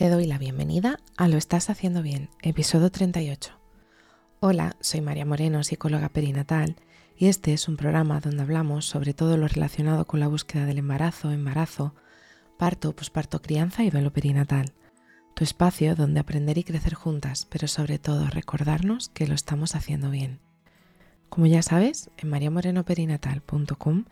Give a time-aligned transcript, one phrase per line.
[0.00, 3.52] Te doy la bienvenida a Lo Estás Haciendo Bien, episodio 38.
[4.40, 6.76] Hola, soy María Moreno, psicóloga perinatal,
[7.18, 10.78] y este es un programa donde hablamos sobre todo lo relacionado con la búsqueda del
[10.78, 11.94] embarazo, embarazo,
[12.56, 14.72] parto, posparto, crianza y duelo perinatal.
[15.34, 20.08] Tu espacio donde aprender y crecer juntas, pero sobre todo recordarnos que lo estamos haciendo
[20.08, 20.40] bien.
[21.28, 24.06] Como ya sabes, en mariamorenoperinatal.com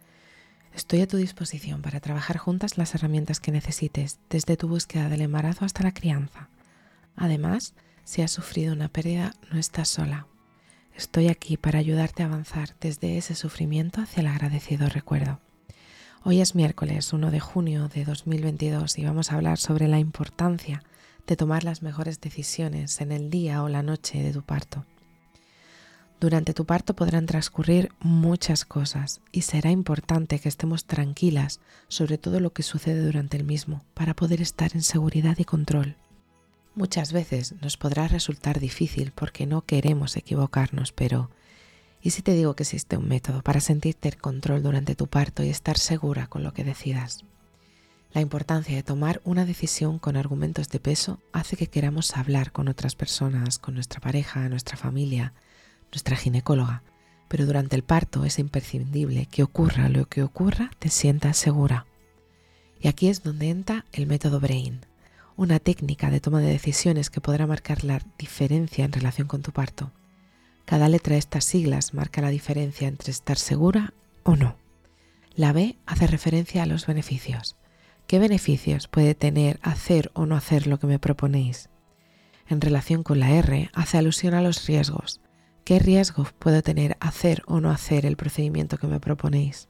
[0.74, 5.22] Estoy a tu disposición para trabajar juntas las herramientas que necesites, desde tu búsqueda del
[5.22, 6.48] embarazo hasta la crianza.
[7.16, 7.74] Además,
[8.04, 10.26] si has sufrido una pérdida, no estás sola.
[10.94, 15.40] Estoy aquí para ayudarte a avanzar desde ese sufrimiento hacia el agradecido recuerdo.
[16.24, 20.82] Hoy es miércoles 1 de junio de 2022 y vamos a hablar sobre la importancia
[21.26, 24.84] de tomar las mejores decisiones en el día o la noche de tu parto.
[26.20, 32.40] Durante tu parto podrán transcurrir muchas cosas y será importante que estemos tranquilas sobre todo
[32.40, 35.94] lo que sucede durante el mismo para poder estar en seguridad y control.
[36.74, 41.30] Muchas veces nos podrá resultar difícil porque no queremos equivocarnos, pero
[42.02, 45.44] ¿y si te digo que existe un método para sentirte en control durante tu parto
[45.44, 47.24] y estar segura con lo que decidas?
[48.12, 52.66] La importancia de tomar una decisión con argumentos de peso hace que queramos hablar con
[52.66, 55.34] otras personas, con nuestra pareja, nuestra familia,
[55.92, 56.82] nuestra ginecóloga,
[57.28, 61.86] pero durante el parto es imprescindible que ocurra lo que ocurra, te sientas segura.
[62.80, 64.80] Y aquí es donde entra el método Brain,
[65.36, 69.52] una técnica de toma de decisiones que podrá marcar la diferencia en relación con tu
[69.52, 69.92] parto.
[70.64, 74.56] Cada letra de estas siglas marca la diferencia entre estar segura o no.
[75.34, 77.56] La B hace referencia a los beneficios.
[78.06, 81.68] ¿Qué beneficios puede tener hacer o no hacer lo que me proponéis?
[82.48, 85.20] En relación con la R hace alusión a los riesgos,
[85.68, 89.68] ¿Qué riesgo puedo tener hacer o no hacer el procedimiento que me proponéis?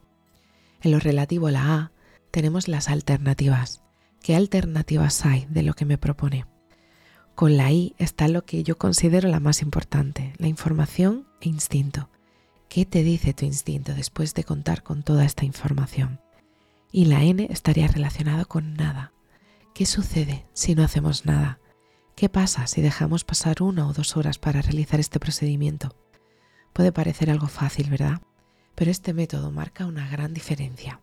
[0.80, 1.92] En lo relativo a la A,
[2.30, 3.82] tenemos las alternativas.
[4.22, 6.46] ¿Qué alternativas hay de lo que me propone?
[7.34, 12.10] Con la I está lo que yo considero la más importante, la información e instinto.
[12.68, 16.20] ¿Qué te dice tu instinto después de contar con toda esta información?
[16.92, 19.12] Y la N estaría relacionada con nada.
[19.74, 21.58] ¿Qué sucede si no hacemos nada?
[22.18, 25.94] ¿Qué pasa si dejamos pasar una o dos horas para realizar este procedimiento?
[26.72, 28.20] Puede parecer algo fácil, ¿verdad?
[28.74, 31.00] Pero este método marca una gran diferencia.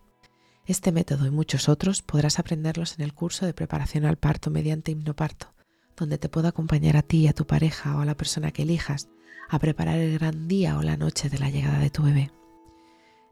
[0.66, 4.92] Este método y muchos otros podrás aprenderlos en el curso de preparación al parto mediante
[4.92, 5.54] hipnoparto,
[5.96, 9.08] donde te puedo acompañar a ti a tu pareja o a la persona que elijas
[9.48, 12.30] a preparar el gran día o la noche de la llegada de tu bebé.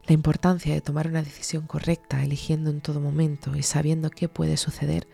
[0.07, 4.57] La importancia de tomar una decisión correcta, eligiendo en todo momento y sabiendo qué puede
[4.57, 5.07] suceder,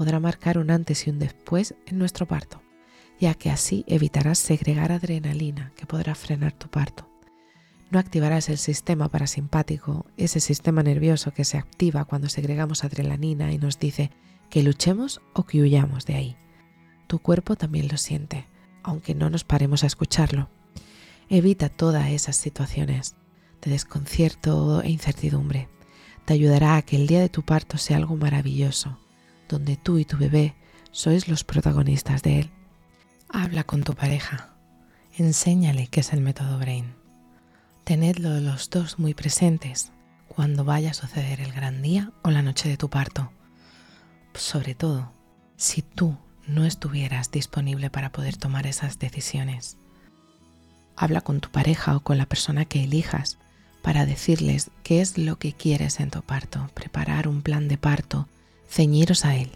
[0.00, 2.62] podrá marcar un antes y un después en nuestro parto,
[3.20, 7.06] ya que así evitarás segregar adrenalina que podrá frenar tu parto.
[7.90, 13.58] No activarás el sistema parasimpático, ese sistema nervioso que se activa cuando segregamos adrenalina y
[13.58, 14.10] nos dice
[14.48, 16.36] que luchemos o que huyamos de ahí.
[17.06, 18.46] Tu cuerpo también lo siente,
[18.82, 20.48] aunque no nos paremos a escucharlo.
[21.28, 23.16] Evita todas esas situaciones
[23.60, 25.68] de desconcierto e incertidumbre.
[26.24, 28.96] Te ayudará a que el día de tu parto sea algo maravilloso,
[29.50, 30.54] donde tú y tu bebé
[30.92, 32.50] sois los protagonistas de él.
[33.28, 34.54] Habla con tu pareja,
[35.18, 36.94] enséñale qué es el método Brain.
[37.84, 39.90] Tenedlo los dos muy presentes
[40.28, 43.32] cuando vaya a suceder el gran día o la noche de tu parto.
[44.34, 45.12] Sobre todo,
[45.56, 49.76] si tú no estuvieras disponible para poder tomar esas decisiones.
[50.96, 53.38] Habla con tu pareja o con la persona que elijas
[53.82, 58.28] para decirles qué es lo que quieres en tu parto, preparar un plan de parto
[58.70, 59.50] ceñiros a Él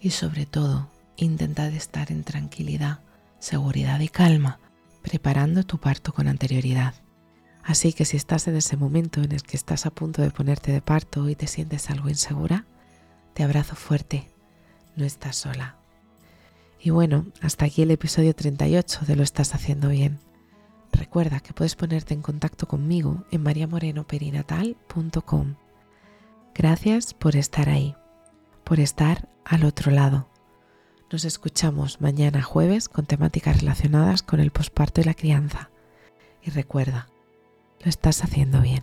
[0.00, 3.00] y sobre todo intentad estar en tranquilidad,
[3.40, 4.60] seguridad y calma,
[5.02, 6.94] preparando tu parto con anterioridad.
[7.64, 10.72] Así que si estás en ese momento en el que estás a punto de ponerte
[10.72, 12.66] de parto y te sientes algo insegura,
[13.34, 14.30] te abrazo fuerte,
[14.96, 15.76] no estás sola.
[16.80, 20.18] Y bueno, hasta aquí el episodio 38 de Lo estás haciendo bien.
[20.92, 25.54] Recuerda que puedes ponerte en contacto conmigo en mariamorenoperinatal.com.
[26.54, 27.94] Gracias por estar ahí
[28.64, 30.28] por estar al otro lado.
[31.10, 35.70] Nos escuchamos mañana jueves con temáticas relacionadas con el posparto y la crianza.
[36.42, 37.08] Y recuerda,
[37.80, 38.82] lo estás haciendo bien.